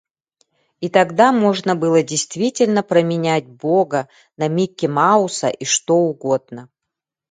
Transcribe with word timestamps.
И 0.79 0.89
тогда 0.89 1.31
можно 1.31 1.75
было 1.75 2.01
действительно 2.01 2.81
променять 2.81 3.45
Бога 3.45 4.09
на 4.35 4.47
Микки 4.47 4.87
Мауса 4.87 5.49
и 5.49 5.63
что 5.63 5.95
угодно. 5.97 6.69